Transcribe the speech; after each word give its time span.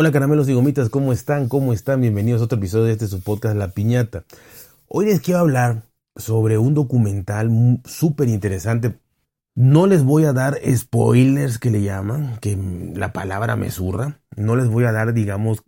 Hola 0.00 0.12
caramelos 0.12 0.48
y 0.48 0.54
gomitas, 0.54 0.88
¿cómo 0.88 1.12
están? 1.12 1.46
¿Cómo 1.46 1.74
están? 1.74 2.00
Bienvenidos 2.00 2.40
a 2.40 2.44
otro 2.44 2.56
episodio 2.56 2.86
de 2.86 2.92
este 2.92 3.06
su 3.06 3.20
podcast 3.20 3.54
La 3.54 3.72
Piñata. 3.72 4.24
Hoy 4.88 5.04
les 5.04 5.20
quiero 5.20 5.40
hablar 5.40 5.82
sobre 6.16 6.56
un 6.56 6.72
documental 6.72 7.50
súper 7.84 8.30
interesante. 8.30 8.98
No 9.54 9.86
les 9.86 10.02
voy 10.02 10.24
a 10.24 10.32
dar 10.32 10.58
spoilers 10.74 11.58
que 11.58 11.70
le 11.70 11.82
llaman, 11.82 12.38
que 12.40 12.56
la 12.94 13.12
palabra 13.12 13.56
me 13.56 13.70
zurra. 13.70 14.22
No 14.36 14.56
les 14.56 14.68
voy 14.68 14.84
a 14.84 14.92
dar, 14.92 15.12
digamos, 15.12 15.64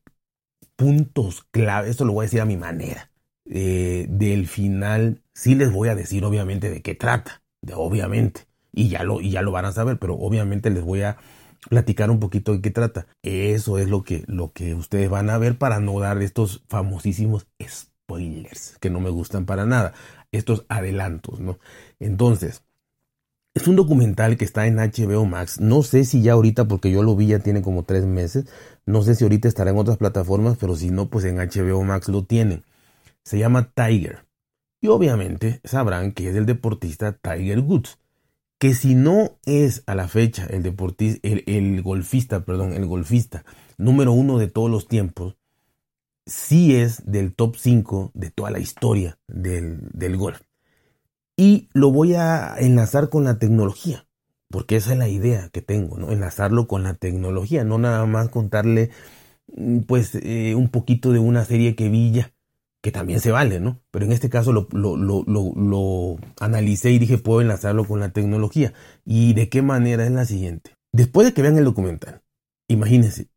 puntos 0.77 1.47
clave. 1.51 1.91
Esto 1.91 2.07
lo 2.07 2.15
voy 2.15 2.23
a 2.23 2.29
decir 2.29 2.41
a 2.41 2.47
mi 2.47 2.57
manera. 2.57 3.11
Eh, 3.45 4.07
del 4.09 4.47
final, 4.47 5.21
sí 5.35 5.57
les 5.57 5.71
voy 5.71 5.91
a 5.91 5.95
decir 5.95 6.25
obviamente 6.25 6.71
de 6.71 6.81
qué 6.81 6.95
trata. 6.95 7.43
De, 7.61 7.75
obviamente. 7.75 8.47
Y 8.73 8.89
ya, 8.89 9.03
lo, 9.05 9.21
y 9.21 9.31
ya 9.31 9.43
lo 9.43 9.53
van 9.53 9.67
a 9.67 9.73
saber, 9.73 9.99
pero 9.99 10.15
obviamente 10.15 10.71
les 10.71 10.83
voy 10.83 11.03
a 11.03 11.19
platicar 11.69 12.11
un 12.11 12.21
poquito 12.21 12.53
de 12.53 12.61
qué 12.61 12.71
trata. 12.71 13.07
Eso 13.23 13.79
es 13.79 13.89
lo 13.89 14.03
que, 14.03 14.25
lo 14.27 14.53
que 14.53 14.75
ustedes 14.75 15.09
van 15.11 15.31
a 15.31 15.39
ver 15.39 15.59
para 15.59 15.81
no 15.81 15.99
dar 16.01 16.21
estos 16.23 16.63
famosísimos 16.69 17.47
spoilers 17.63 18.77
que 18.81 18.91
no 18.91 19.01
me 19.01 19.11
gustan 19.11 19.47
para 19.47 19.67
nada. 19.67 19.95
Estos 20.33 20.65
adelantos, 20.69 21.41
¿no? 21.41 21.59
Entonces, 22.01 22.63
es 23.55 23.69
un 23.69 23.77
documental 23.77 24.37
que 24.37 24.45
está 24.45 24.67
en 24.67 24.77
HBO 24.77 25.27
Max. 25.27 25.61
No 25.61 25.83
sé 25.83 26.05
si 26.05 26.23
ya 26.23 26.33
ahorita, 26.33 26.67
porque 26.67 26.91
yo 26.91 27.03
lo 27.03 27.15
vi 27.15 27.29
ya 27.29 27.39
tiene 27.41 27.63
como 27.63 27.85
tres 27.85 28.07
meses. 28.07 28.47
No 28.87 29.03
sé 29.03 29.15
si 29.15 29.25
ahorita 29.25 29.47
estará 29.47 29.71
en 29.71 29.79
otras 29.79 29.99
plataformas, 29.99 30.57
pero 30.59 30.75
si 30.75 30.91
no, 30.91 31.11
pues 31.11 31.25
en 31.27 31.37
HBO 31.37 31.83
Max 31.85 32.09
lo 32.09 32.25
tienen. 32.25 32.65
Se 33.25 33.39
llama 33.39 33.71
Tiger. 33.75 34.25
Y 34.81 34.89
obviamente 34.89 35.61
sabrán 35.65 36.13
que 36.13 36.29
es 36.29 36.35
el 36.35 36.47
deportista 36.47 37.13
Tiger 37.13 37.61
Woods 37.61 37.99
que 38.63 38.75
si 38.75 38.95
no 38.95 39.41
es 39.45 39.83
a 39.87 39.97
la 39.97 40.07
fecha 40.07 40.47
el 40.47 40.63
deportista, 40.63 41.19
el, 41.27 41.83
golfista, 41.83 42.45
perdón, 42.45 42.75
el 42.75 42.87
golfista 42.87 43.45
número 43.77 44.13
uno 44.13 44.39
de 44.39 44.47
todos 44.47 44.71
los 44.71 44.87
tiempos, 44.87 45.37
sí 46.27 46.77
es 46.77 47.03
del 47.05 47.35
top 47.35 47.57
5 47.57 48.13
de 48.15 48.31
toda 48.31 48.53
la 48.53 48.61
historia 48.61 49.19
del, 49.27 49.81
del, 49.93 50.17
golf. 50.17 50.43
Y 51.37 51.71
lo 51.73 51.91
voy 51.91 52.15
a 52.15 52.55
enlazar 52.57 53.09
con 53.09 53.25
la 53.25 53.41
tecnología, 53.41 54.07
porque 54.49 54.77
esa 54.77 54.93
es 54.93 54.99
la 55.01 55.09
idea 55.09 55.49
que 55.49 55.61
tengo, 55.61 55.99
¿no? 55.99 56.13
Enlazarlo 56.13 56.69
con 56.69 56.85
la 56.85 56.95
tecnología, 56.95 57.65
no 57.65 57.79
nada 57.79 58.07
más 58.07 58.29
contarle 58.29 58.91
mm, 59.57 59.81
pues 59.89 60.15
eh, 60.15 60.55
un 60.55 60.69
poquito 60.69 61.11
de 61.11 61.19
una 61.19 61.45
serie 61.45 61.75
que 61.75 61.89
vi 61.89 62.13
ya 62.13 62.33
que 62.83 62.91
también 62.91 63.21
se 63.21 63.31
vale, 63.31 63.61
¿no? 63.61 63.81
Pero 63.93 64.05
en 64.05 64.13
este 64.13 64.29
caso 64.29 64.53
lo, 64.53 64.67
lo, 64.73 64.97
lo, 64.97 65.25
lo, 65.25 66.19
analicé 66.41 66.91
y 66.91 66.99
dije, 66.99 67.17
puedo 67.17 67.41
enlazarlo 67.41 67.87
con 67.87 68.01
la 68.01 68.13
tecnología. 68.13 68.75
¿Y 69.05 69.35
de 69.35 69.49
qué 69.49 69.63
manera 69.63 70.05
es 70.05 70.11
la 70.11 70.25
siguiente? 70.25 70.75
Después 70.93 71.27
de 71.27 71.33
que 71.33 71.43
vean 71.43 71.57
el 71.57 71.65
documental, 71.65 72.23
imagínense, 72.69 73.29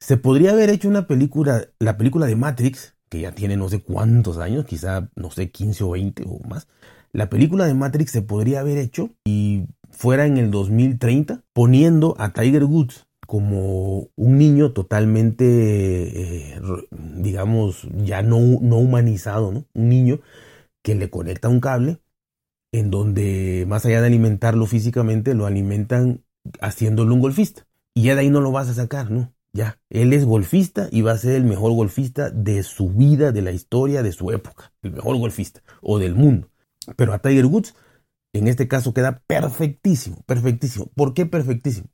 se 0.00 0.16
podría 0.16 0.52
haber 0.52 0.70
hecho 0.70 0.88
una 0.88 1.08
película, 1.08 1.66
la 1.80 1.96
película 1.96 2.26
de 2.26 2.36
Matrix, 2.36 2.96
que 3.10 3.20
ya 3.20 3.32
tiene 3.32 3.56
no 3.56 3.68
sé 3.68 3.82
cuántos 3.82 4.38
años, 4.38 4.64
quizá, 4.64 5.10
no 5.16 5.30
sé, 5.32 5.50
15 5.50 5.84
o 5.84 5.90
20 5.90 6.24
o 6.26 6.38
más. 6.48 6.68
La 7.12 7.28
película 7.28 7.66
de 7.66 7.74
Matrix 7.74 8.12
se 8.12 8.22
podría 8.22 8.60
haber 8.60 8.78
hecho 8.78 9.10
y 9.24 9.66
fuera 9.90 10.24
en 10.24 10.38
el 10.38 10.50
2030, 10.52 11.44
poniendo 11.52 12.14
a 12.18 12.32
Tiger 12.32 12.64
Woods 12.64 13.06
como 13.32 14.10
un 14.14 14.36
niño 14.36 14.74
totalmente, 14.74 15.46
eh, 15.46 16.60
digamos, 16.90 17.88
ya 18.04 18.20
no, 18.20 18.36
no 18.60 18.76
humanizado, 18.76 19.52
¿no? 19.52 19.64
Un 19.72 19.88
niño 19.88 20.20
que 20.82 20.94
le 20.94 21.08
conecta 21.08 21.48
un 21.48 21.60
cable 21.60 21.98
en 22.72 22.90
donde 22.90 23.64
más 23.66 23.86
allá 23.86 24.02
de 24.02 24.08
alimentarlo 24.08 24.66
físicamente, 24.66 25.32
lo 25.32 25.46
alimentan 25.46 26.26
haciéndolo 26.60 27.14
un 27.14 27.20
golfista. 27.20 27.66
Y 27.94 28.02
ya 28.02 28.16
de 28.16 28.20
ahí 28.20 28.28
no 28.28 28.42
lo 28.42 28.52
vas 28.52 28.68
a 28.68 28.74
sacar, 28.74 29.10
¿no? 29.10 29.32
Ya, 29.54 29.80
él 29.88 30.12
es 30.12 30.26
golfista 30.26 30.90
y 30.92 31.00
va 31.00 31.12
a 31.12 31.16
ser 31.18 31.36
el 31.36 31.44
mejor 31.44 31.72
golfista 31.72 32.28
de 32.28 32.62
su 32.62 32.90
vida, 32.90 33.32
de 33.32 33.40
la 33.40 33.52
historia, 33.52 34.02
de 34.02 34.12
su 34.12 34.30
época. 34.30 34.74
El 34.82 34.92
mejor 34.92 35.16
golfista 35.16 35.62
o 35.80 35.98
del 35.98 36.14
mundo. 36.14 36.50
Pero 36.96 37.14
a 37.14 37.18
Tiger 37.20 37.46
Woods, 37.46 37.74
en 38.34 38.46
este 38.46 38.68
caso, 38.68 38.92
queda 38.92 39.22
perfectísimo, 39.26 40.22
perfectísimo. 40.26 40.90
¿Por 40.94 41.14
qué 41.14 41.24
perfectísimo? 41.24 41.88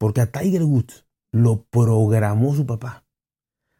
Porque 0.00 0.22
a 0.22 0.32
Tiger 0.32 0.64
Woods 0.64 1.04
lo 1.30 1.64
programó 1.64 2.54
su 2.54 2.64
papá. 2.64 3.04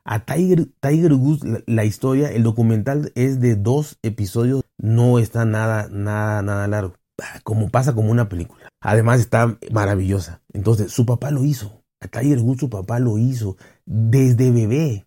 A 0.05 0.27
Tiger, 0.27 0.67
Tiger 0.81 1.15
Woods, 1.15 1.41
la, 1.67 1.87
historia, 1.87 2.31
el 2.31 2.43
documental 2.43 3.11
es 3.15 3.41
de 3.41 3.57
dos 3.57 3.99
episodios, 4.03 4.65
no 4.77 5.19
está 5.19 5.47
nada, 5.47 5.89
nada, 5.91 6.43
nada 6.43 6.69
largo. 6.69 6.95
Como 7.43 7.71
pasa 7.71 7.95
como 7.95 8.11
una 8.11 8.29
película. 8.29 8.69
Además 8.83 9.21
está 9.21 9.59
maravillosa. 9.73 10.43
Entonces, 10.53 10.93
su 10.93 11.07
papá 11.07 11.31
lo 11.31 11.45
hizo. 11.47 11.85
A 12.01 12.09
Tiger 12.09 12.41
Woods 12.41 12.61
su 12.61 12.69
papá 12.71 12.99
lo 12.99 13.17
hizo 13.17 13.57
desde 13.87 14.51
bebé. 14.51 15.07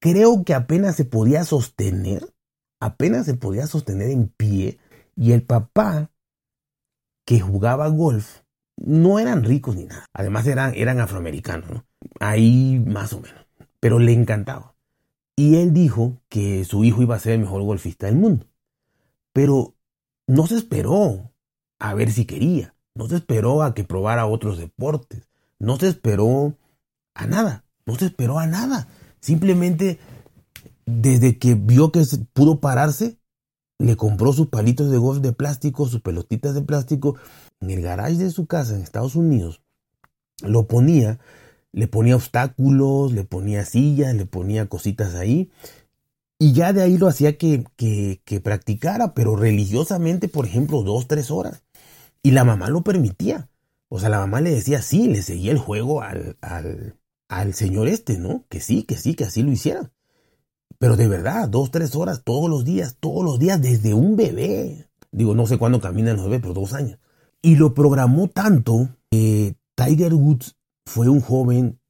Creo 0.00 0.44
que 0.44 0.54
apenas 0.54 0.96
se 0.96 1.04
podía 1.04 1.44
sostener, 1.44 2.34
apenas 2.80 3.26
se 3.26 3.34
podía 3.34 3.66
sostener 3.66 4.08
en 4.08 4.28
pie. 4.28 4.78
Y 5.14 5.32
el 5.32 5.42
papá 5.42 6.10
que 7.26 7.40
jugaba 7.40 7.88
golf 7.88 8.43
no 8.76 9.18
eran 9.18 9.44
ricos 9.44 9.76
ni 9.76 9.84
nada. 9.84 10.06
Además 10.12 10.46
eran, 10.46 10.74
eran 10.74 11.00
afroamericanos, 11.00 11.82
Ahí 12.20 12.82
más 12.86 13.12
o 13.12 13.20
menos. 13.20 13.46
Pero 13.80 13.98
le 13.98 14.12
encantaba. 14.12 14.74
Y 15.36 15.56
él 15.56 15.72
dijo 15.72 16.20
que 16.28 16.64
su 16.64 16.84
hijo 16.84 17.02
iba 17.02 17.16
a 17.16 17.20
ser 17.20 17.32
el 17.32 17.40
mejor 17.40 17.62
golfista 17.62 18.06
del 18.06 18.16
mundo. 18.16 18.46
Pero 19.32 19.74
no 20.26 20.46
se 20.46 20.56
esperó 20.56 21.32
a 21.78 21.94
ver 21.94 22.10
si 22.12 22.24
quería. 22.24 22.74
No 22.94 23.08
se 23.08 23.16
esperó 23.16 23.62
a 23.62 23.74
que 23.74 23.84
probara 23.84 24.26
otros 24.26 24.58
deportes. 24.58 25.28
No 25.58 25.76
se 25.76 25.88
esperó 25.88 26.56
a 27.14 27.26
nada. 27.26 27.64
No 27.86 27.96
se 27.96 28.06
esperó 28.06 28.38
a 28.38 28.46
nada. 28.46 28.88
Simplemente 29.20 29.98
desde 30.86 31.38
que 31.38 31.54
vio 31.54 31.90
que 31.90 32.04
pudo 32.32 32.60
pararse, 32.60 33.18
le 33.84 33.96
compró 33.96 34.32
sus 34.32 34.48
palitos 34.48 34.90
de 34.90 34.98
golf 34.98 35.20
de 35.20 35.32
plástico, 35.32 35.86
sus 35.86 36.00
pelotitas 36.00 36.54
de 36.54 36.62
plástico 36.62 37.16
en 37.60 37.70
el 37.70 37.82
garage 37.82 38.16
de 38.16 38.30
su 38.30 38.46
casa 38.46 38.74
en 38.74 38.82
Estados 38.82 39.14
Unidos, 39.14 39.62
lo 40.42 40.66
ponía, 40.66 41.18
le 41.72 41.88
ponía 41.88 42.16
obstáculos, 42.16 43.12
le 43.12 43.24
ponía 43.24 43.64
sillas, 43.64 44.14
le 44.14 44.26
ponía 44.26 44.66
cositas 44.66 45.14
ahí. 45.14 45.50
Y 46.38 46.52
ya 46.52 46.72
de 46.72 46.82
ahí 46.82 46.98
lo 46.98 47.08
hacía 47.08 47.38
que, 47.38 47.64
que, 47.76 48.40
practicara, 48.40 49.14
pero 49.14 49.36
religiosamente, 49.36 50.28
por 50.28 50.46
ejemplo, 50.46 50.82
dos, 50.82 51.06
tres 51.06 51.30
horas. 51.30 51.62
Y 52.22 52.32
la 52.32 52.44
mamá 52.44 52.68
lo 52.68 52.82
permitía. 52.82 53.48
O 53.88 54.00
sea, 54.00 54.08
la 54.08 54.18
mamá 54.18 54.40
le 54.40 54.50
decía, 54.50 54.82
sí, 54.82 55.06
le 55.08 55.22
seguía 55.22 55.52
el 55.52 55.58
juego 55.58 56.02
al, 56.02 56.36
al, 56.40 56.96
al 57.28 57.54
señor 57.54 57.88
este, 57.88 58.18
¿no? 58.18 58.44
Que 58.48 58.60
sí, 58.60 58.82
que 58.82 58.96
sí, 58.96 59.14
que 59.14 59.24
así 59.24 59.42
lo 59.42 59.52
hiciera. 59.52 59.92
Pero 60.84 60.98
de 60.98 61.08
verdad, 61.08 61.48
dos, 61.48 61.70
tres 61.70 61.96
horas 61.96 62.24
todos 62.24 62.50
los 62.50 62.62
días, 62.62 62.98
todos 63.00 63.24
los 63.24 63.38
días, 63.38 63.58
desde 63.62 63.94
un 63.94 64.16
bebé. 64.16 64.86
Digo, 65.12 65.34
no 65.34 65.46
sé 65.46 65.56
cuándo 65.56 65.80
caminan 65.80 66.16
los 66.16 66.26
bebés, 66.26 66.42
pero 66.42 66.52
dos 66.52 66.74
años. 66.74 66.98
Y 67.40 67.56
lo 67.56 67.72
programó 67.72 68.28
tanto 68.28 68.90
que 69.10 69.56
Tiger 69.76 70.12
Woods 70.12 70.58
fue 70.84 71.08
un 71.08 71.22
joven 71.22 71.80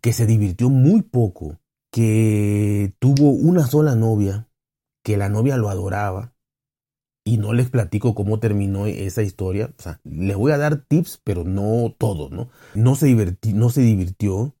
que 0.00 0.12
se 0.12 0.26
divirtió 0.26 0.70
muy 0.70 1.02
poco, 1.02 1.58
que 1.90 2.94
tuvo 3.00 3.30
una 3.30 3.66
sola 3.66 3.96
novia, 3.96 4.48
que 5.02 5.16
la 5.16 5.28
novia 5.28 5.56
lo 5.56 5.68
adoraba. 5.68 6.32
Y 7.24 7.38
no 7.38 7.52
les 7.52 7.68
platico 7.68 8.14
cómo 8.14 8.38
terminó 8.38 8.86
esa 8.86 9.24
historia. 9.24 9.74
O 9.76 9.82
sea, 9.82 10.00
les 10.04 10.36
voy 10.36 10.52
a 10.52 10.58
dar 10.58 10.76
tips, 10.76 11.20
pero 11.24 11.42
no 11.42 11.96
todos, 11.98 12.30
¿no? 12.30 12.48
No 12.74 12.94
se, 12.94 13.12
no 13.54 13.70
se 13.70 13.80
divirtió, 13.80 14.54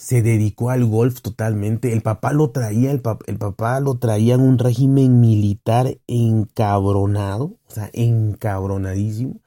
se 0.00 0.22
dedicó 0.22 0.70
al 0.70 0.86
golf 0.86 1.20
totalmente. 1.20 1.92
El 1.92 2.00
papá 2.00 2.32
lo 2.32 2.50
traía, 2.50 2.90
el, 2.90 3.02
papá 3.02 3.80
lo 3.80 3.98
traía 3.98 4.34
en 4.34 4.40
un 4.40 4.58
régimen 4.58 5.20
militar 5.20 5.98
encabronado, 6.06 7.58
o 7.68 7.70
sea, 7.70 7.90
encabronadísimo. 7.92 9.40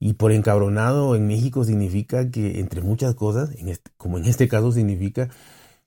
Y 0.00 0.14
por 0.14 0.32
encabronado 0.32 1.16
en 1.16 1.26
México 1.26 1.64
significa 1.64 2.30
que, 2.30 2.60
entre 2.60 2.80
muchas 2.82 3.16
cosas, 3.16 3.50
en 3.56 3.68
este, 3.68 3.90
como 3.96 4.18
en 4.18 4.26
este 4.26 4.48
caso 4.48 4.70
significa 4.72 5.30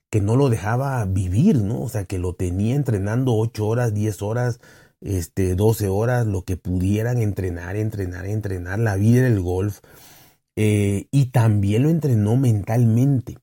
que 0.09 0.21
no 0.21 0.35
lo 0.35 0.49
dejaba 0.49 1.05
vivir, 1.05 1.61
¿no? 1.61 1.81
O 1.81 1.89
sea, 1.89 2.05
que 2.05 2.19
lo 2.19 2.35
tenía 2.35 2.75
entrenando 2.75 3.35
8 3.35 3.65
horas, 3.67 3.93
10 3.93 4.21
horas, 4.23 4.59
este, 5.01 5.55
12 5.55 5.87
horas, 5.89 6.27
lo 6.27 6.43
que 6.43 6.57
pudieran 6.57 7.19
entrenar, 7.21 7.77
entrenar, 7.77 8.25
entrenar, 8.27 8.79
la 8.79 8.97
vida 8.97 9.23
del 9.23 9.41
golf. 9.41 9.81
Eh, 10.57 11.07
y 11.11 11.27
también 11.27 11.83
lo 11.83 11.89
entrenó 11.89 12.35
mentalmente. 12.37 13.37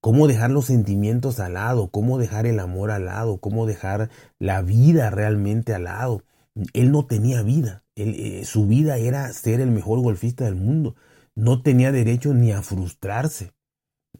Cómo 0.00 0.28
dejar 0.28 0.50
los 0.50 0.66
sentimientos 0.66 1.40
al 1.40 1.54
lado, 1.54 1.90
cómo 1.90 2.18
dejar 2.18 2.46
el 2.46 2.60
amor 2.60 2.90
al 2.90 3.06
lado, 3.06 3.38
cómo 3.38 3.66
dejar 3.66 4.10
la 4.38 4.62
vida 4.62 5.10
realmente 5.10 5.74
al 5.74 5.84
lado. 5.84 6.22
Él 6.72 6.92
no 6.92 7.06
tenía 7.06 7.42
vida. 7.42 7.84
Eh, 7.96 8.44
su 8.44 8.66
vida 8.66 8.96
era 8.98 9.32
ser 9.32 9.60
el 9.60 9.70
mejor 9.70 10.00
golfista 10.00 10.44
del 10.44 10.54
mundo. 10.54 10.94
No 11.34 11.62
tenía 11.62 11.90
derecho 11.90 12.32
ni 12.32 12.52
a 12.52 12.62
frustrarse. 12.62 13.52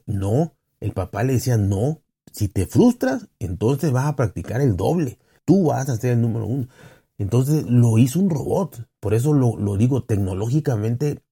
No, 0.05 0.57
el 0.81 0.93
papá 0.93 1.23
le 1.23 1.35
decía, 1.35 1.57
no, 1.57 2.03
si 2.33 2.49
te 2.49 2.67
frustras, 2.67 3.29
entonces 3.39 3.93
vas 3.93 4.07
a 4.07 4.17
practicar 4.17 4.61
el 4.61 4.77
doble. 4.77 5.19
Tú 5.45 5.67
vas 5.67 5.89
a 5.89 5.97
ser 5.97 6.13
el 6.13 6.21
número 6.21 6.47
uno. 6.47 6.69
Entonces 7.19 7.65
lo 7.67 7.99
hizo 7.99 8.21
un 8.21 8.31
robot. 8.31 8.89
Por 9.01 9.15
eso 9.15 9.33
lo, 9.33 9.57
lo 9.57 9.77
digo, 9.77 10.05
tecnológicamente, 10.05 11.23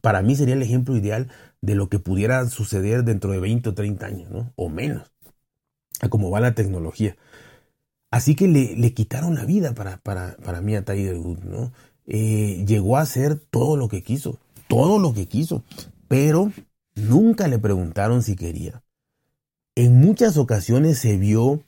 para 0.00 0.22
mí 0.22 0.34
sería 0.36 0.54
el 0.54 0.62
ejemplo 0.62 0.96
ideal 0.96 1.28
de 1.62 1.74
lo 1.74 1.88
que 1.88 1.98
pudiera 1.98 2.46
suceder 2.48 3.04
dentro 3.04 3.30
de 3.30 3.40
20 3.40 3.70
o 3.70 3.74
30 3.74 4.06
años, 4.06 4.30
¿no? 4.30 4.52
O 4.56 4.68
menos, 4.68 5.10
a 6.00 6.08
cómo 6.08 6.30
va 6.30 6.40
la 6.40 6.54
tecnología. 6.54 7.16
Así 8.10 8.34
que 8.34 8.46
le, 8.46 8.92
quitaron 8.92 9.34
la 9.34 9.46
vida 9.46 9.74
para, 9.74 9.96
para, 9.98 10.36
para 10.36 10.60
mí 10.60 10.76
a 10.76 10.84
Tiger 10.84 11.16
Woods, 11.16 11.44
¿no? 11.44 11.72
Eh, 12.06 12.64
llegó 12.66 12.98
a 12.98 13.02
hacer 13.02 13.36
todo 13.36 13.76
lo 13.76 13.88
que 13.88 14.02
quiso, 14.02 14.38
todo 14.68 14.98
lo 14.98 15.14
que 15.14 15.28
quiso, 15.28 15.64
pero 16.08 16.52
nunca 16.94 17.48
le 17.48 17.58
preguntaron 17.58 18.22
si 18.22 18.36
quería. 18.36 18.82
En 19.74 19.98
muchas 20.00 20.36
ocasiones 20.36 20.98
se 20.98 21.16
vio 21.16 21.62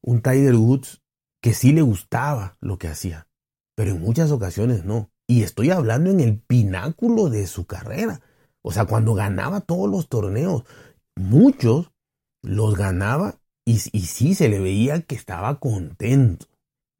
un 0.00 0.22
Tiger 0.22 0.56
Woods 0.56 1.02
que 1.40 1.54
sí 1.54 1.72
le 1.72 1.82
gustaba 1.82 2.56
lo 2.60 2.78
que 2.78 2.88
hacía, 2.88 3.28
pero 3.74 3.92
en 3.92 4.00
muchas 4.00 4.32
ocasiones 4.32 4.84
no. 4.84 5.10
Y 5.26 5.42
estoy 5.42 5.70
hablando 5.70 6.10
en 6.10 6.20
el 6.20 6.40
pináculo 6.40 7.28
de 7.28 7.46
su 7.46 7.66
carrera. 7.66 8.22
O 8.68 8.70
sea, 8.70 8.84
cuando 8.84 9.14
ganaba 9.14 9.62
todos 9.62 9.88
los 9.88 10.10
torneos, 10.10 10.62
muchos 11.16 11.90
los 12.42 12.76
ganaba 12.76 13.40
y, 13.64 13.80
y 13.92 14.00
sí 14.02 14.34
se 14.34 14.50
le 14.50 14.60
veía 14.60 15.00
que 15.00 15.14
estaba 15.14 15.58
contento. 15.58 16.44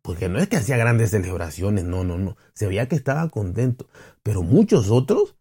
Porque 0.01 0.31
no 0.31 0.39
es 0.39 0.49
que 0.49 0.57
hacía 0.57 0.79
grandes 0.79 1.11
celebraciones, 1.11 1.85
no, 1.85 2.05
no, 2.05 2.17
no. 2.17 2.39
Se 2.55 2.67
veía 2.67 2.89
que 2.89 2.97
estaba 2.97 3.29
contento. 3.29 3.87
Pero 4.23 4.43
muchos 4.43 4.89
otros 4.89 5.37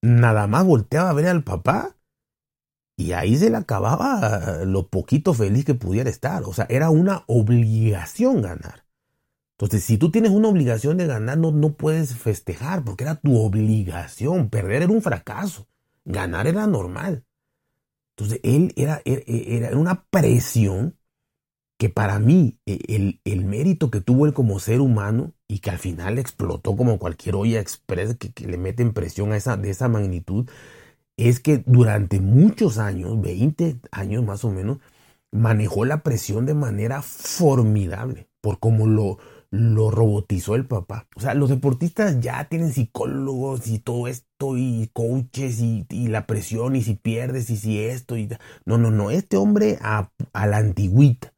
nada 0.00 0.46
más 0.46 0.64
volteaba 0.64 1.10
a 1.10 1.12
ver 1.12 1.26
al 1.26 1.44
papá 1.44 1.94
y 2.96 3.12
ahí 3.12 3.36
se 3.36 3.50
le 3.50 3.58
acababa 3.58 4.64
lo 4.64 4.88
poquito 4.88 5.34
feliz 5.34 5.66
que 5.66 5.74
pudiera 5.74 6.08
estar. 6.08 6.42
O 6.44 6.54
sea, 6.54 6.64
era 6.70 6.88
una 6.88 7.22
obligación 7.26 8.40
ganar. 8.40 8.83
Entonces, 9.64 9.86
si 9.86 9.96
tú 9.96 10.10
tienes 10.10 10.30
una 10.30 10.48
obligación 10.48 10.98
de 10.98 11.06
ganar, 11.06 11.38
no, 11.38 11.50
no 11.50 11.72
puedes 11.72 12.14
festejar 12.16 12.84
porque 12.84 13.04
era 13.04 13.14
tu 13.14 13.38
obligación. 13.38 14.50
Perder 14.50 14.82
era 14.82 14.92
un 14.92 15.00
fracaso. 15.00 15.66
Ganar 16.04 16.46
era 16.46 16.66
normal. 16.66 17.24
Entonces, 18.14 18.40
él 18.42 18.74
era, 18.76 19.00
era, 19.06 19.74
una 19.78 20.04
presión 20.04 20.98
que 21.78 21.88
para 21.88 22.18
mí 22.18 22.58
e, 22.66 22.78
el, 22.88 23.20
el, 23.24 23.46
mérito 23.46 23.90
que 23.90 24.02
tuvo 24.02 24.26
él 24.26 24.34
como 24.34 24.60
ser 24.60 24.82
humano 24.82 25.32
y 25.48 25.60
que 25.60 25.70
al 25.70 25.78
final 25.78 26.18
explotó 26.18 26.76
como 26.76 26.98
cualquier 26.98 27.34
olla 27.34 27.58
express 27.58 28.16
que, 28.16 28.32
que 28.32 28.46
le 28.46 28.58
meten 28.58 28.92
presión 28.92 29.32
a 29.32 29.38
esa, 29.38 29.56
de 29.56 29.70
esa 29.70 29.88
magnitud, 29.88 30.46
es 31.16 31.40
que 31.40 31.64
durante 31.64 32.20
muchos 32.20 32.76
años, 32.76 33.18
20 33.18 33.80
años 33.92 34.24
más 34.24 34.44
o 34.44 34.50
menos, 34.50 34.78
manejó 35.32 35.86
la 35.86 36.02
presión 36.02 36.44
de 36.44 36.54
manera 36.54 37.00
formidable, 37.00 38.28
por 38.42 38.60
cómo 38.60 38.86
lo, 38.86 39.18
lo 39.54 39.90
robotizó 39.90 40.56
el 40.56 40.66
papá. 40.66 41.06
O 41.14 41.20
sea, 41.20 41.34
los 41.34 41.48
deportistas 41.48 42.20
ya 42.20 42.44
tienen 42.48 42.72
psicólogos 42.72 43.68
y 43.68 43.78
todo 43.78 44.08
esto 44.08 44.56
y 44.56 44.90
coaches 44.92 45.60
y, 45.60 45.86
la 46.08 46.26
presión 46.26 46.74
y 46.74 46.82
si 46.82 46.94
pierdes 46.94 47.50
y 47.50 47.56
si 47.56 47.80
esto 47.80 48.16
y... 48.16 48.28
No, 48.64 48.78
no, 48.78 48.90
no, 48.90 49.10
este 49.12 49.36
hombre 49.36 49.78
a, 49.80 50.10
la 50.34 50.56
antigüita. 50.56 51.32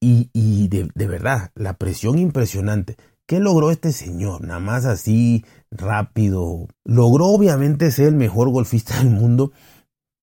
Y, 0.00 0.30
y 0.32 0.68
de, 0.68 0.88
de, 0.94 1.06
verdad, 1.06 1.50
la 1.54 1.74
presión 1.74 2.18
impresionante. 2.18 2.96
¿Qué 3.26 3.40
logró 3.40 3.70
este 3.70 3.92
señor? 3.92 4.40
Nada 4.40 4.60
más 4.60 4.86
así 4.86 5.44
rápido. 5.70 6.66
Logró 6.84 7.26
obviamente 7.26 7.90
ser 7.90 8.08
el 8.08 8.14
mejor 8.14 8.48
golfista 8.48 8.96
del 8.98 9.10
mundo 9.10 9.52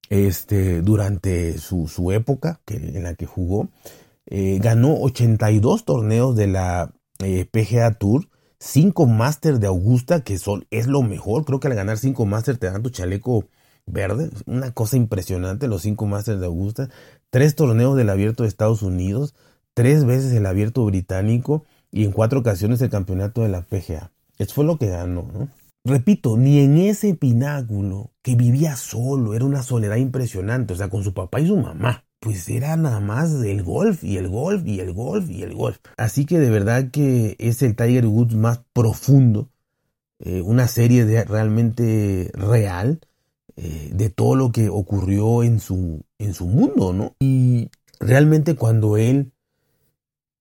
este, 0.10 0.82
durante 0.82 1.60
su, 1.60 1.88
su 1.88 2.12
época 2.12 2.62
que, 2.66 2.78
en 2.78 3.04
la 3.04 3.14
que 3.14 3.28
jugó. 3.28 3.70
Eh, 4.28 4.60
ganó 4.62 4.96
82 5.02 5.86
torneos 5.86 6.36
de 6.36 6.48
la 6.48 6.94
eh, 7.20 7.46
PGA 7.46 7.94
Tour, 7.94 8.30
5 8.60 9.06
Masters 9.06 9.60
de 9.60 9.68
Augusta, 9.68 10.22
que 10.24 10.38
son, 10.38 10.66
es 10.72 10.88
lo 10.88 11.02
mejor. 11.02 11.46
Creo 11.46 11.60
que 11.60 11.68
al 11.68 11.76
ganar 11.76 11.98
5 11.98 12.26
Masters 12.26 12.60
te 12.60 12.68
dan 12.68 12.84
tu 12.84 12.90
chaleco 12.90 13.46
verde. 13.86 14.30
Una 14.46 14.72
cosa 14.72 14.98
impresionante, 14.98 15.68
los 15.68 15.84
5 15.84 16.06
Masters 16.06 16.40
de 16.40 16.48
Augusta. 16.48 16.90
3 17.30 17.56
torneos 17.56 17.96
del 17.96 18.10
Abierto 18.10 18.44
de 18.44 18.50
Estados 18.50 18.82
Unidos, 18.82 19.36
3 19.74 20.06
veces 20.06 20.34
el 20.34 20.46
Abierto 20.46 20.86
Británico 20.86 21.66
y 21.92 22.06
en 22.06 22.12
cuatro 22.12 22.40
ocasiones 22.40 22.82
el 22.82 22.90
campeonato 22.90 23.42
de 23.42 23.50
la 23.50 23.62
PGA. 23.62 24.12
Eso 24.38 24.54
fue 24.54 24.66
lo 24.66 24.78
que 24.78 24.88
ganó. 24.88 25.28
Repito, 25.84 26.36
ni 26.36 26.60
en 26.60 26.78
ese 26.78 27.14
pináculo 27.14 28.12
que 28.22 28.36
vivía 28.36 28.76
solo, 28.76 29.34
era 29.34 29.46
una 29.46 29.64
soledad 29.64 29.98
impresionante, 29.98 30.74
o 30.74 30.76
sea, 30.76 30.90
con 30.90 31.04
su 31.04 31.14
papá 31.14 31.40
y 31.40 31.48
su 31.48 31.58
mamá, 31.58 32.05
pues 32.26 32.50
era 32.50 32.76
nada 32.76 33.02
más 33.02 33.32
el 33.34 33.62
golf 33.62 34.04
y 34.04 34.18
el 34.18 34.30
golf 34.30 34.66
y 34.66 34.80
el 34.80 34.94
golf 34.94 35.30
y 35.30 35.44
el 35.44 35.54
golf. 35.54 35.78
Así 35.96 36.26
que 36.26 36.40
de 36.40 36.50
verdad 36.50 36.90
que 36.90 37.36
es 37.38 37.62
el 37.62 37.76
Tiger 37.76 38.08
Woods 38.08 38.34
más 38.34 38.62
profundo, 38.74 39.52
eh, 40.18 40.42
una 40.42 40.68
serie 40.68 41.06
de, 41.06 41.24
realmente 41.24 42.32
real 42.34 43.00
eh, 43.58 43.92
de 43.94 44.10
todo 44.10 44.36
lo 44.36 44.52
que 44.52 44.70
ocurrió 44.70 45.44
en 45.44 45.60
su, 45.60 46.04
en 46.18 46.34
su 46.34 46.48
mundo, 46.48 46.94
¿no? 46.94 47.16
Y 47.20 47.70
realmente 48.00 48.56
cuando 48.56 48.98
él 48.98 49.32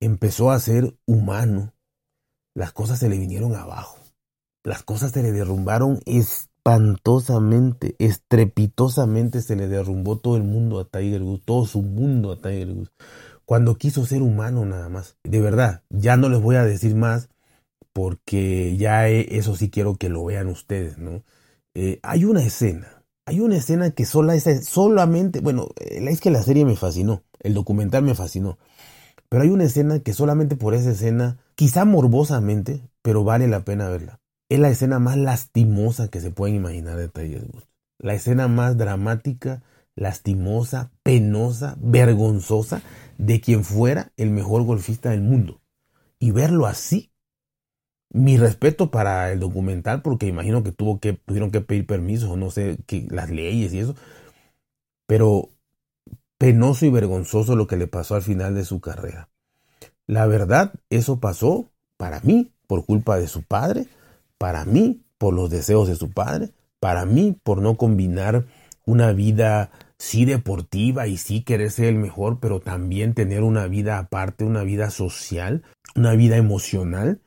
empezó 0.00 0.52
a 0.52 0.60
ser 0.60 0.96
humano, 1.04 1.74
las 2.54 2.72
cosas 2.72 2.98
se 2.98 3.10
le 3.10 3.18
vinieron 3.18 3.54
abajo. 3.56 3.98
Las 4.62 4.84
cosas 4.84 5.12
se 5.12 5.22
le 5.22 5.32
derrumbaron 5.32 6.00
espantosamente, 6.64 7.94
estrepitosamente 7.98 9.42
se 9.42 9.54
le 9.54 9.68
derrumbó 9.68 10.16
todo 10.18 10.36
el 10.36 10.44
mundo 10.44 10.80
a 10.80 10.86
Tiger 10.86 11.22
Woods, 11.22 11.44
todo 11.44 11.66
su 11.66 11.82
mundo 11.82 12.32
a 12.32 12.36
Tiger 12.36 12.70
Woods, 12.70 12.90
cuando 13.44 13.76
quiso 13.76 14.06
ser 14.06 14.22
humano 14.22 14.64
nada 14.64 14.88
más. 14.88 15.18
De 15.24 15.40
verdad, 15.40 15.82
ya 15.90 16.16
no 16.16 16.30
les 16.30 16.40
voy 16.40 16.56
a 16.56 16.64
decir 16.64 16.94
más 16.94 17.28
porque 17.92 18.76
ya 18.78 19.08
eso 19.08 19.56
sí 19.56 19.70
quiero 19.70 19.96
que 19.96 20.08
lo 20.08 20.24
vean 20.24 20.48
ustedes, 20.48 20.96
¿no? 20.96 21.22
Eh, 21.74 22.00
hay 22.02 22.24
una 22.24 22.42
escena, 22.42 23.04
hay 23.26 23.40
una 23.40 23.56
escena 23.56 23.90
que 23.90 24.06
sola, 24.06 24.34
solamente, 24.62 25.40
bueno, 25.40 25.68
eh, 25.78 26.02
es 26.08 26.20
que 26.22 26.30
la 26.30 26.42
serie 26.42 26.64
me 26.64 26.76
fascinó, 26.76 27.22
el 27.40 27.52
documental 27.52 28.04
me 28.04 28.14
fascinó. 28.14 28.58
Pero 29.28 29.42
hay 29.42 29.50
una 29.50 29.64
escena 29.64 30.00
que 30.00 30.14
solamente 30.14 30.56
por 30.56 30.74
esa 30.74 30.92
escena, 30.92 31.38
quizá 31.56 31.84
morbosamente, 31.84 32.88
pero 33.02 33.22
vale 33.22 33.48
la 33.48 33.64
pena 33.64 33.88
verla. 33.90 34.20
Es 34.48 34.58
la 34.58 34.68
escena 34.68 34.98
más 34.98 35.16
lastimosa 35.16 36.08
que 36.08 36.20
se 36.20 36.30
pueden 36.30 36.56
imaginar 36.56 36.96
de 36.96 37.06
Woods. 37.06 37.66
La 37.98 38.14
escena 38.14 38.48
más 38.48 38.76
dramática, 38.76 39.62
lastimosa, 39.96 40.92
penosa, 41.02 41.76
vergonzosa 41.78 42.82
de 43.18 43.40
quien 43.40 43.64
fuera 43.64 44.12
el 44.16 44.30
mejor 44.30 44.64
golfista 44.64 45.10
del 45.10 45.22
mundo. 45.22 45.62
Y 46.18 46.30
verlo 46.30 46.66
así, 46.66 47.12
mi 48.10 48.36
respeto 48.36 48.90
para 48.90 49.32
el 49.32 49.40
documental, 49.40 50.02
porque 50.02 50.26
imagino 50.26 50.62
que 50.62 50.72
tuvo 50.72 51.00
que, 51.00 51.14
tuvieron 51.14 51.50
que 51.50 51.60
pedir 51.60 51.86
permiso, 51.86 52.30
o 52.30 52.36
no 52.36 52.50
sé, 52.50 52.78
que 52.86 53.06
las 53.10 53.30
leyes 53.30 53.72
y 53.72 53.80
eso. 53.80 53.96
Pero 55.06 55.50
penoso 56.38 56.86
y 56.86 56.90
vergonzoso 56.90 57.56
lo 57.56 57.66
que 57.66 57.76
le 57.76 57.86
pasó 57.86 58.14
al 58.14 58.22
final 58.22 58.54
de 58.54 58.64
su 58.64 58.80
carrera. 58.80 59.30
La 60.06 60.26
verdad, 60.26 60.74
eso 60.90 61.18
pasó 61.18 61.70
para 61.96 62.20
mí 62.20 62.52
por 62.66 62.84
culpa 62.84 63.18
de 63.18 63.26
su 63.26 63.42
padre, 63.42 63.86
para 64.44 64.66
mí 64.66 65.00
por 65.16 65.32
los 65.32 65.48
deseos 65.48 65.88
de 65.88 65.96
su 65.96 66.10
padre, 66.10 66.50
para 66.78 67.06
mí 67.06 67.34
por 67.42 67.62
no 67.62 67.78
combinar 67.78 68.44
una 68.84 69.12
vida 69.12 69.70
sí 69.96 70.26
deportiva 70.26 71.06
y 71.06 71.16
sí 71.16 71.40
querer 71.40 71.70
ser 71.70 71.86
el 71.86 71.94
mejor, 71.94 72.40
pero 72.40 72.60
también 72.60 73.14
tener 73.14 73.42
una 73.42 73.66
vida 73.68 73.96
aparte, 73.96 74.44
una 74.44 74.62
vida 74.62 74.90
social, 74.90 75.62
una 75.96 76.12
vida 76.12 76.36
emocional. 76.36 77.22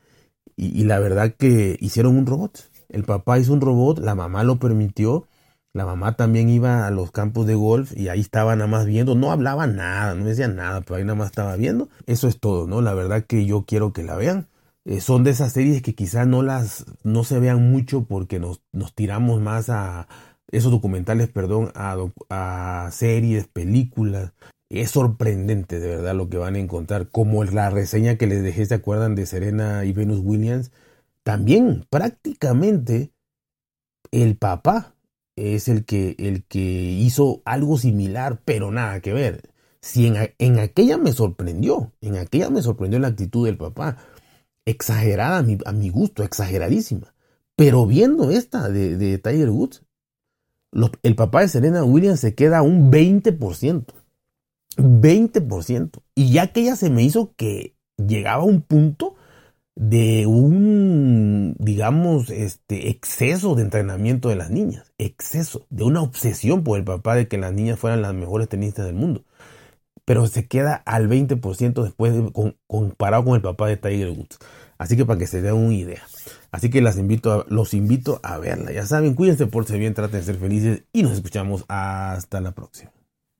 Y, 0.54 0.84
la 0.84 1.00
verdad 1.00 1.34
que 1.36 1.76
hicieron 1.80 2.16
un 2.16 2.24
robot. 2.24 2.70
El 2.88 3.02
papá 3.02 3.36
hizo 3.40 3.52
un 3.52 3.62
robot, 3.62 3.98
la 3.98 4.14
mamá 4.14 4.44
lo 4.44 4.60
permitió 4.60 5.26
la 5.74 5.84
mamá 5.84 6.12
también 6.16 6.48
iba 6.48 6.86
a 6.86 6.90
los 6.92 7.10
campos 7.10 7.46
de 7.46 7.54
golf 7.54 7.92
y 7.96 8.08
ahí 8.08 8.20
estaba 8.20 8.56
nada 8.56 8.68
más 8.68 8.86
viendo, 8.86 9.14
no 9.14 9.30
hablaba 9.32 9.66
nada, 9.66 10.14
no 10.14 10.24
decía 10.24 10.48
nada, 10.48 10.80
pero 10.80 10.96
ahí 10.96 11.04
nada 11.04 11.16
más 11.16 11.30
estaba 11.30 11.56
viendo. 11.56 11.88
Eso 12.06 12.26
es 12.26 12.38
todo, 12.40 12.66
¿no? 12.66 12.80
La 12.80 12.94
verdad 12.94 13.24
que 13.24 13.44
yo 13.44 13.64
quiero 13.66 13.92
que 13.92 14.02
la 14.02 14.16
vean. 14.16 14.46
Eh, 14.88 15.02
son 15.02 15.22
de 15.22 15.32
esas 15.32 15.52
series 15.52 15.82
que 15.82 15.94
quizás 15.94 16.26
no 16.26 16.42
las 16.42 16.86
no 17.04 17.22
se 17.22 17.38
vean 17.38 17.70
mucho 17.70 18.04
porque 18.04 18.38
nos, 18.38 18.62
nos 18.72 18.94
tiramos 18.94 19.38
más 19.38 19.68
a 19.68 20.08
esos 20.50 20.72
documentales, 20.72 21.28
perdón, 21.28 21.70
a, 21.74 21.94
a 22.30 22.90
series, 22.90 23.46
películas. 23.48 24.32
Es 24.70 24.92
sorprendente 24.92 25.78
de 25.78 25.88
verdad 25.88 26.14
lo 26.14 26.30
que 26.30 26.38
van 26.38 26.54
a 26.54 26.58
encontrar, 26.58 27.10
como 27.10 27.44
la 27.44 27.68
reseña 27.68 28.16
que 28.16 28.26
les 28.26 28.42
dejé, 28.42 28.64
¿se 28.64 28.76
acuerdan 28.76 29.14
de 29.14 29.26
Serena 29.26 29.84
y 29.84 29.92
Venus 29.92 30.20
Williams? 30.24 30.70
También 31.22 31.84
prácticamente 31.90 33.12
el 34.10 34.38
papá 34.38 34.94
es 35.36 35.68
el 35.68 35.84
que, 35.84 36.16
el 36.18 36.44
que 36.44 36.60
hizo 36.60 37.42
algo 37.44 37.76
similar, 37.76 38.40
pero 38.46 38.70
nada 38.70 39.00
que 39.00 39.12
ver. 39.12 39.50
Si 39.82 40.06
en, 40.06 40.58
aquella 40.58 40.96
me 40.96 41.12
sorprendió, 41.12 41.92
en 42.00 42.16
aquella 42.16 42.48
me 42.48 42.62
sorprendió 42.62 42.98
la 42.98 43.08
actitud 43.08 43.44
del 43.46 43.58
papá, 43.58 43.98
exagerada 44.70 45.38
a 45.38 45.72
mi, 45.72 45.90
gusto, 45.90 46.22
exageradísima. 46.22 47.14
Pero 47.56 47.86
viendo 47.86 48.30
esta 48.30 48.68
de, 48.68 48.96
de 48.96 49.18
Tiger 49.18 49.50
Woods, 49.50 49.82
el 51.02 51.14
papá 51.16 51.40
de 51.40 51.48
Serena 51.48 51.84
Williams 51.84 52.20
se 52.20 52.34
queda 52.34 52.62
un 52.62 52.90
20%. 52.92 53.84
20%. 54.76 56.02
Y 56.14 56.32
ya 56.32 56.52
que 56.52 56.60
ella 56.60 56.76
se 56.76 56.90
me 56.90 57.02
hizo 57.02 57.34
que 57.36 57.74
llegaba 57.96 58.42
a 58.42 58.46
un 58.46 58.62
punto 58.62 59.16
de 59.74 60.26
un, 60.26 61.54
digamos, 61.58 62.30
este 62.30 62.90
exceso 62.90 63.54
de 63.54 63.62
entrenamiento 63.62 64.28
de 64.28 64.34
las 64.34 64.50
niñas, 64.50 64.92
exceso, 64.98 65.66
de 65.70 65.84
una 65.84 66.02
obsesión 66.02 66.64
por 66.64 66.78
el 66.78 66.84
papá 66.84 67.14
de 67.14 67.28
que 67.28 67.38
las 67.38 67.52
niñas 67.52 67.78
fueran 67.78 68.02
las 68.02 68.12
mejores 68.12 68.48
tenistas 68.48 68.86
del 68.86 68.96
mundo. 68.96 69.24
Pero 70.04 70.26
se 70.26 70.48
queda 70.48 70.74
al 70.74 71.08
20% 71.08 71.82
después 71.82 72.14
comparado 72.66 73.24
con 73.24 73.36
el 73.36 73.42
papá 73.42 73.68
de 73.68 73.76
Tiger 73.76 74.10
Woods. 74.10 74.38
Así 74.78 74.96
que 74.96 75.04
para 75.04 75.18
que 75.18 75.26
se 75.26 75.42
den 75.42 75.54
una 75.54 75.74
idea. 75.74 76.02
Así 76.50 76.70
que 76.70 76.80
los 76.80 76.96
invito 76.96 78.20
a 78.22 78.38
verla. 78.38 78.72
Ya 78.72 78.86
saben, 78.86 79.14
cuídense, 79.14 79.46
por 79.46 79.66
ser 79.66 79.78
bien, 79.78 79.92
traten 79.92 80.20
de 80.20 80.26
ser 80.26 80.36
felices 80.36 80.82
y 80.92 81.02
nos 81.02 81.12
escuchamos 81.12 81.64
hasta 81.68 82.40
la 82.40 82.52
próxima. 82.52 82.92